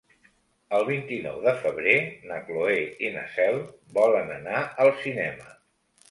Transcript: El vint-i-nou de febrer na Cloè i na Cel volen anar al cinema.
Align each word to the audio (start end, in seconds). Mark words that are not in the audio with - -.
El 0.75 0.83
vint-i-nou 0.85 1.35
de 1.41 1.51
febrer 1.65 1.93
na 2.31 2.39
Cloè 2.47 2.77
i 3.05 3.11
na 3.17 3.25
Cel 3.33 3.59
volen 3.99 4.31
anar 4.37 4.63
al 4.85 4.91
cinema. 5.03 5.53